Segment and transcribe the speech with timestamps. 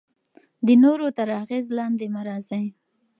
[0.65, 2.65] د نورو تر اغیز لاندې مه راځئ.